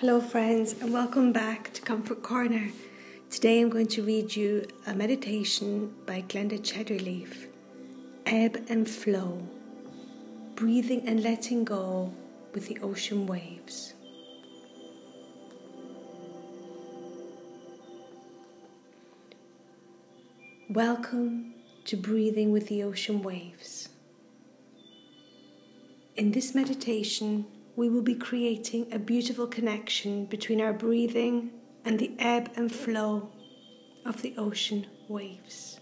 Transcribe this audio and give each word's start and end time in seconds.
Hello, 0.00 0.20
friends, 0.20 0.74
and 0.82 0.92
welcome 0.92 1.32
back 1.32 1.72
to 1.72 1.80
Comfort 1.80 2.20
Corner. 2.20 2.70
Today 3.30 3.60
I'm 3.60 3.70
going 3.70 3.86
to 3.86 4.02
read 4.02 4.34
you 4.34 4.66
a 4.88 4.92
meditation 4.92 5.94
by 6.04 6.22
Glenda 6.22 6.58
Cedarleaf 6.58 7.46
Ebb 8.26 8.64
and 8.68 8.90
Flow, 8.90 9.46
breathing 10.56 11.06
and 11.06 11.22
letting 11.22 11.62
go 11.62 12.12
with 12.52 12.66
the 12.66 12.76
ocean 12.80 13.24
waves. 13.28 13.94
Welcome 20.68 21.54
to 21.84 21.96
Breathing 21.96 22.50
with 22.50 22.66
the 22.66 22.82
Ocean 22.82 23.22
Waves. 23.22 23.90
In 26.16 26.32
this 26.32 26.52
meditation, 26.52 27.46
we 27.76 27.88
will 27.88 28.02
be 28.02 28.14
creating 28.14 28.92
a 28.92 28.98
beautiful 28.98 29.46
connection 29.46 30.26
between 30.26 30.60
our 30.60 30.72
breathing 30.72 31.50
and 31.84 31.98
the 31.98 32.12
ebb 32.18 32.50
and 32.56 32.72
flow 32.72 33.30
of 34.04 34.22
the 34.22 34.34
ocean 34.36 34.86
waves. 35.08 35.80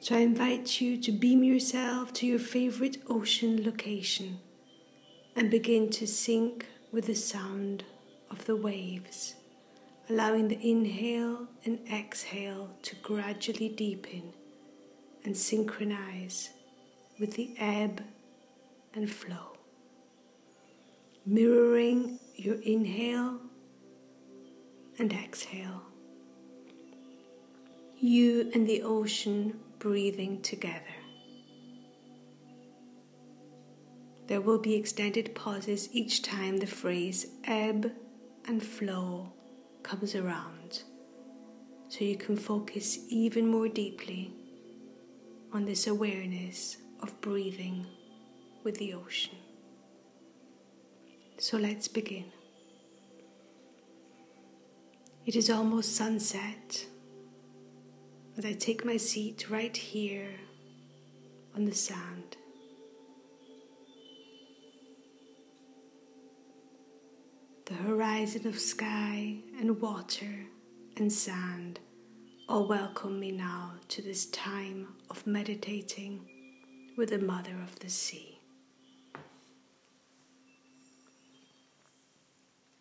So 0.00 0.16
I 0.16 0.20
invite 0.20 0.80
you 0.80 0.96
to 0.96 1.12
beam 1.12 1.44
yourself 1.44 2.12
to 2.14 2.26
your 2.26 2.38
favorite 2.38 2.96
ocean 3.06 3.62
location 3.62 4.40
and 5.36 5.50
begin 5.50 5.90
to 5.90 6.06
sink 6.06 6.66
with 6.90 7.06
the 7.06 7.14
sound 7.14 7.84
of 8.30 8.46
the 8.46 8.56
waves, 8.56 9.34
allowing 10.08 10.48
the 10.48 10.58
inhale 10.68 11.48
and 11.64 11.80
exhale 11.92 12.70
to 12.82 12.96
gradually 12.96 13.68
deepen 13.68 14.32
and 15.22 15.36
synchronize 15.36 16.50
with 17.18 17.34
the 17.34 17.54
ebb 17.58 18.02
and 18.94 19.10
flow. 19.10 19.49
Mirroring 21.26 22.18
your 22.34 22.56
inhale 22.62 23.38
and 24.98 25.12
exhale. 25.12 25.82
You 27.98 28.50
and 28.54 28.66
the 28.66 28.82
ocean 28.82 29.60
breathing 29.78 30.40
together. 30.40 30.80
There 34.28 34.40
will 34.40 34.58
be 34.58 34.74
extended 34.74 35.34
pauses 35.34 35.90
each 35.92 36.22
time 36.22 36.56
the 36.56 36.66
phrase 36.66 37.26
ebb 37.44 37.92
and 38.46 38.62
flow 38.62 39.30
comes 39.82 40.14
around, 40.14 40.84
so 41.88 42.04
you 42.04 42.16
can 42.16 42.36
focus 42.36 42.98
even 43.10 43.46
more 43.46 43.68
deeply 43.68 44.32
on 45.52 45.66
this 45.66 45.86
awareness 45.86 46.78
of 47.02 47.20
breathing 47.20 47.86
with 48.64 48.78
the 48.78 48.94
ocean. 48.94 49.36
So 51.40 51.56
let's 51.56 51.88
begin. 51.88 52.26
It 55.24 55.34
is 55.34 55.48
almost 55.48 55.96
sunset 55.96 56.84
as 58.36 58.44
I 58.44 58.52
take 58.52 58.84
my 58.84 58.98
seat 58.98 59.48
right 59.48 59.74
here 59.74 60.32
on 61.56 61.64
the 61.64 61.74
sand. 61.74 62.36
The 67.64 67.74
horizon 67.74 68.46
of 68.46 68.58
sky 68.58 69.38
and 69.58 69.80
water 69.80 70.44
and 70.98 71.10
sand 71.10 71.80
all 72.50 72.68
welcome 72.68 73.18
me 73.18 73.32
now 73.32 73.76
to 73.88 74.02
this 74.02 74.26
time 74.26 74.88
of 75.08 75.26
meditating 75.26 76.20
with 76.98 77.08
the 77.08 77.18
Mother 77.18 77.56
of 77.62 77.78
the 77.78 77.88
Sea. 77.88 78.39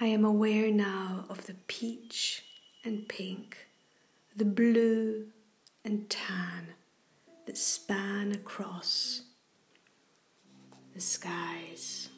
I 0.00 0.06
am 0.06 0.24
aware 0.24 0.72
now 0.72 1.24
of 1.28 1.46
the 1.46 1.54
peach 1.68 2.44
and 2.84 3.08
pink, 3.08 3.68
the 4.34 4.44
blue 4.44 5.28
and 5.84 6.10
tan 6.10 6.74
that 7.46 7.56
span 7.56 8.32
across 8.32 9.22
the 10.94 11.00
skies. 11.00 12.08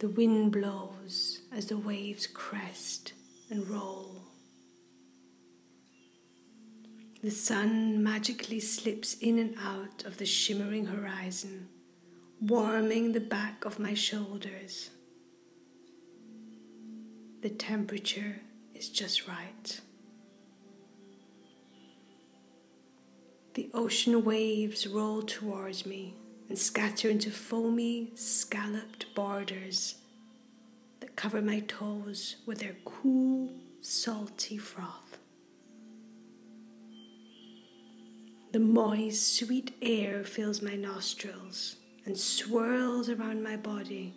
The 0.00 0.08
wind 0.10 0.52
blows 0.52 1.40
as 1.50 1.66
the 1.66 1.78
waves 1.78 2.26
crest 2.26 3.14
and 3.50 3.66
roll. 3.68 4.22
The 7.22 7.30
sun 7.30 8.02
magically 8.02 8.60
slips 8.60 9.14
in 9.14 9.38
and 9.38 9.54
out 9.58 10.04
of 10.04 10.18
the 10.18 10.26
shimmering 10.26 10.86
horizon 10.86 11.70
warming 12.40 13.12
the 13.12 13.20
back 13.20 13.64
of 13.64 13.78
my 13.78 13.94
shoulders. 13.94 14.90
The 17.42 17.50
temperature 17.50 18.40
is 18.74 18.88
just 18.88 19.26
right. 19.26 19.80
The 23.54 23.70
ocean 23.74 24.24
waves 24.24 24.86
roll 24.86 25.22
towards 25.22 25.84
me 25.84 26.14
and 26.48 26.56
scatter 26.56 27.08
into 27.08 27.30
foamy, 27.30 28.12
scalloped 28.14 29.12
borders 29.14 29.96
that 31.00 31.16
cover 31.16 31.42
my 31.42 31.60
toes 31.60 32.36
with 32.46 32.60
their 32.60 32.76
cool, 32.84 33.50
salty 33.80 34.58
froth. 34.58 35.18
The 38.52 38.60
moist, 38.60 39.36
sweet 39.36 39.74
air 39.82 40.24
fills 40.24 40.62
my 40.62 40.74
nostrils 40.74 41.76
and 42.08 42.16
swirls 42.16 43.10
around 43.10 43.42
my 43.42 43.54
body 43.54 44.14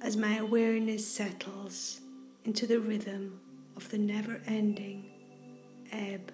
as 0.00 0.16
my 0.16 0.38
awareness 0.38 1.06
settles 1.06 2.00
into 2.44 2.66
the 2.66 2.80
rhythm 2.80 3.38
of 3.76 3.88
the 3.90 3.98
never 3.98 4.40
ending 4.48 5.08
ebb 5.92 6.32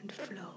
and 0.00 0.10
flow. 0.10 0.54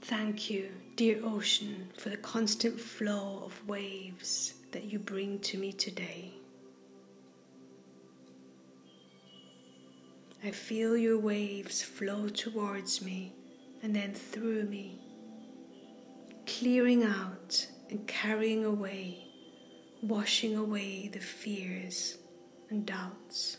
Thank 0.00 0.48
you, 0.48 0.70
dear 0.96 1.20
ocean, 1.22 1.90
for 1.98 2.08
the 2.08 2.16
constant 2.16 2.80
flow 2.80 3.42
of 3.44 3.68
waves 3.68 4.54
that 4.72 4.84
you 4.84 4.98
bring 4.98 5.40
to 5.40 5.58
me 5.58 5.72
today. 5.72 6.32
I 10.42 10.52
feel 10.52 10.96
your 10.96 11.18
waves 11.18 11.82
flow 11.82 12.30
towards 12.30 13.02
me 13.02 13.34
and 13.82 13.94
then 13.94 14.12
through 14.12 14.64
me, 14.64 14.98
clearing 16.46 17.04
out 17.04 17.66
and 17.90 18.06
carrying 18.06 18.64
away, 18.64 19.26
washing 20.02 20.56
away 20.56 21.08
the 21.08 21.20
fears 21.20 22.18
and 22.70 22.84
doubts. 22.84 23.58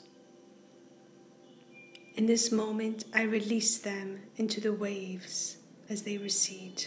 In 2.15 2.25
this 2.25 2.51
moment, 2.51 3.05
I 3.13 3.23
release 3.23 3.77
them 3.77 4.21
into 4.35 4.59
the 4.59 4.73
waves 4.73 5.57
as 5.89 6.03
they 6.03 6.17
recede. 6.17 6.85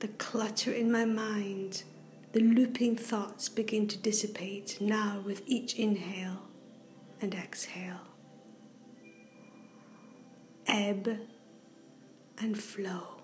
The 0.00 0.08
clutter 0.08 0.72
in 0.72 0.90
my 0.90 1.04
mind, 1.04 1.84
the 2.32 2.40
looping 2.40 2.96
thoughts 2.96 3.48
begin 3.48 3.86
to 3.88 3.98
dissipate 3.98 4.78
now 4.80 5.22
with 5.24 5.42
each 5.46 5.74
inhale 5.74 6.48
and 7.20 7.34
exhale 7.34 8.13
ebb 10.74 11.08
and 12.36 12.58
flow. 12.58 13.20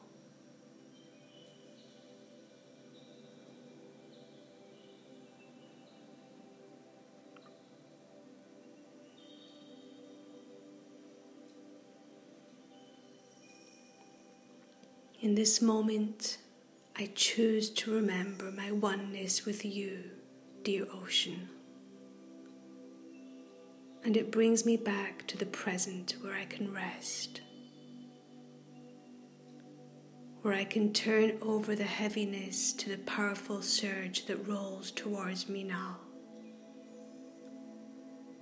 In 15.21 15.35
this 15.35 15.61
moment, 15.61 16.39
I 16.97 17.11
choose 17.17 17.69
to 17.71 17.93
remember 17.93 18.53
my 18.53 18.71
oneness 18.71 19.45
with 19.45 19.65
you, 19.65 20.05
dear 20.63 20.87
ocean 20.95 21.49
and 24.05 24.17
it 24.17 24.31
brings 24.31 24.65
me 24.65 24.77
back 24.77 25.27
to 25.27 25.37
the 25.37 25.47
present 25.47 26.17
where 26.23 26.35
I 26.35 26.47
can 26.47 26.73
rest, 26.73 27.43
where 30.43 30.55
I 30.55 30.65
can 30.65 30.93
turn 30.93 31.37
over 31.43 31.77
the 31.77 31.85
heaviness 31.85 32.73
to 32.75 32.89
the 32.89 32.99
powerful 32.99 33.61
surge 33.61 34.25
that 34.27 34.49
rolls 34.49 34.91
towards 34.91 35.49
me 35.49 35.65
now. 35.65 35.99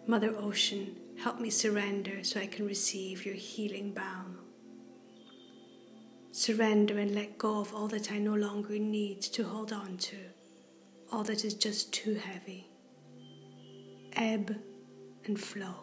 Mother 0.07 0.35
Ocean, 0.39 0.97
help 1.19 1.41
me 1.41 1.51
surrender 1.51 2.23
so 2.23 2.41
I 2.41 2.47
can 2.47 2.67
receive 2.67 3.27
your 3.27 3.35
healing 3.35 3.93
balm. 3.93 4.39
Surrender 6.31 6.99
and 6.99 7.15
let 7.15 7.37
go 7.37 7.59
of 7.59 7.75
all 7.75 7.89
that 7.89 8.13
I 8.13 8.19
no 8.19 8.35
longer 8.35 8.79
need 8.79 9.23
to 9.23 9.43
hold 9.43 9.73
on 9.73 9.97
to, 9.99 10.17
all 11.11 11.25
that 11.25 11.45
is 11.45 11.55
just 11.55 11.93
too 11.93 12.15
heavy. 12.15 12.71
Ebb 14.13 14.57
and 15.29 15.39
flow. 15.39 15.75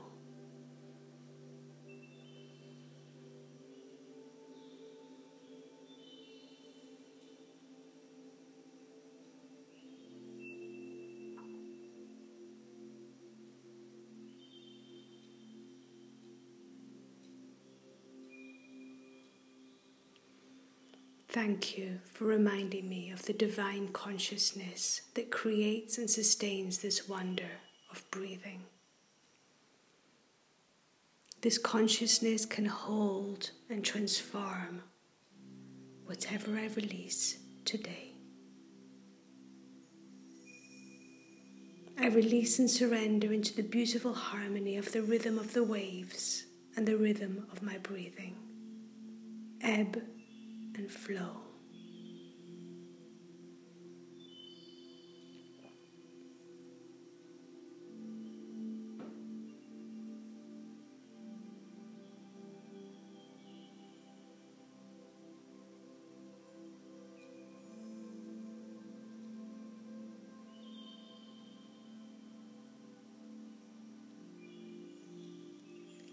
Thank 21.30 21.78
you 21.78 22.00
for 22.06 22.24
reminding 22.26 22.88
me 22.88 23.12
of 23.12 23.24
the 23.24 23.34
divine 23.34 23.90
consciousness 23.90 25.02
that 25.16 25.32
creates 25.32 25.98
and 25.98 26.10
sustains 26.10 26.78
this 26.78 27.10
wonder 27.10 27.50
of 27.92 28.10
breathing. 28.10 28.64
This 31.46 31.60
consciousness 31.60 32.44
can 32.44 32.66
hold 32.66 33.52
and 33.70 33.86
transform 33.86 34.82
whatever 36.06 36.58
I 36.58 36.70
release 36.76 37.38
today. 37.66 38.16
I 42.00 42.08
release 42.08 42.58
and 42.58 42.68
surrender 42.68 43.32
into 43.32 43.56
the 43.56 43.62
beautiful 43.62 44.16
harmony 44.16 44.76
of 44.78 44.92
the 44.92 45.04
rhythm 45.04 45.38
of 45.38 45.54
the 45.54 45.64
waves 45.64 46.46
and 46.76 46.88
the 46.88 46.98
rhythm 46.98 47.46
of 47.52 47.62
my 47.62 47.78
breathing. 47.78 48.36
Ebb 49.62 50.02
and 50.74 50.90
flow. 50.90 51.45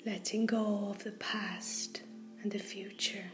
Letting 0.04 0.46
go 0.46 0.88
of 0.90 1.04
the 1.04 1.12
past 1.12 2.02
and 2.42 2.50
the 2.50 2.58
future, 2.58 3.30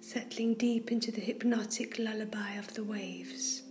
settling 0.00 0.54
deep 0.54 0.90
into 0.90 1.12
the 1.12 1.20
hypnotic 1.20 2.00
lullaby 2.00 2.54
of 2.54 2.74
the 2.74 2.82
waves, 2.82 3.62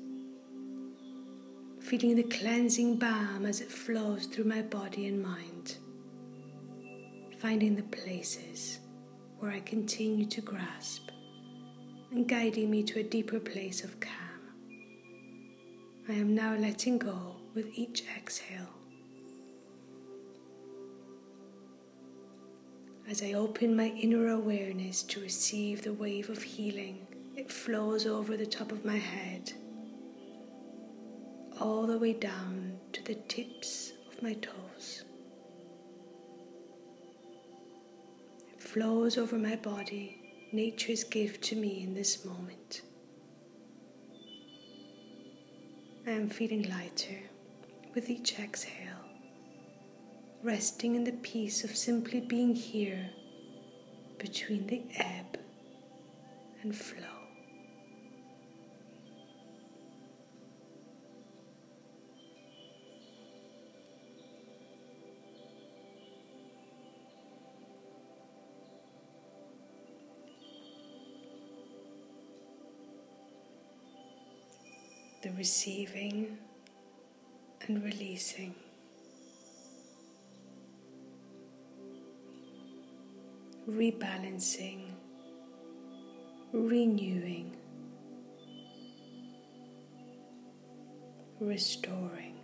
feeling 1.81 2.15
the 2.15 2.23
cleansing 2.23 2.97
balm 2.97 3.45
as 3.45 3.59
it 3.59 3.69
flows 3.69 4.25
through 4.27 4.45
my 4.45 4.61
body 4.61 5.07
and 5.07 5.21
mind, 5.21 5.75
finding 7.39 7.75
the 7.75 7.83
places 7.83 8.79
where 9.39 9.51
I 9.51 9.59
continue 9.59 10.25
to 10.27 10.39
grasp 10.39 11.09
and 12.11 12.25
guiding 12.25 12.71
me 12.71 12.83
to 12.83 13.01
a 13.01 13.03
deeper 13.03 13.41
place 13.41 13.83
of 13.83 13.99
calm. 13.99 14.13
I 16.07 16.13
am 16.13 16.33
now 16.33 16.55
letting 16.55 16.97
go 16.97 17.35
with 17.53 17.67
each 17.73 18.05
exhale. 18.15 18.69
As 23.09 23.23
I 23.23 23.33
open 23.33 23.73
my 23.73 23.87
inner 23.87 24.27
awareness 24.27 25.01
to 25.03 25.21
receive 25.21 25.81
the 25.81 25.93
wave 25.93 26.29
of 26.29 26.43
healing, 26.43 27.07
it 27.37 27.49
flows 27.49 28.05
over 28.05 28.35
the 28.35 28.45
top 28.45 28.73
of 28.73 28.83
my 28.83 28.97
head, 28.97 29.53
all 31.61 31.87
the 31.87 31.97
way 31.97 32.11
down 32.11 32.77
to 32.91 33.01
the 33.03 33.15
tips 33.15 33.93
of 34.11 34.21
my 34.21 34.33
toes. 34.33 35.05
It 38.51 38.61
flows 38.61 39.17
over 39.17 39.37
my 39.37 39.55
body, 39.55 40.49
nature's 40.51 41.05
gift 41.05 41.41
to 41.45 41.55
me 41.55 41.83
in 41.83 41.93
this 41.93 42.25
moment. 42.25 42.81
I 46.05 46.11
am 46.11 46.27
feeling 46.27 46.69
lighter 46.69 47.21
with 47.95 48.09
each 48.09 48.37
exhale 48.37 49.06
resting 50.47 50.95
in 50.95 51.03
the 51.03 51.11
peace 51.11 51.65
of 51.65 51.75
simply 51.75 52.21
being 52.21 52.55
here 52.55 53.09
between 54.17 54.65
the 54.67 54.81
ebb 54.95 55.37
and 56.61 56.73
flow. 56.73 57.03
The 75.23 75.31
receiving 75.31 76.37
and 77.67 77.83
releasing. 77.83 78.55
Rebalancing, 83.67 84.79
renewing, 86.53 87.53
restoring. 91.41 92.36